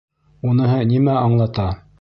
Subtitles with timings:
[0.51, 1.71] Уныһы нимә аңлата?